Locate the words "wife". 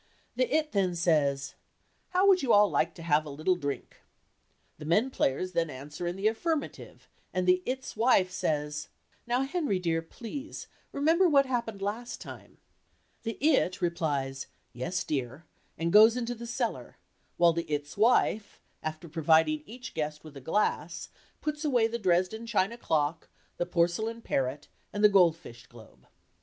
7.95-8.31, 17.95-18.59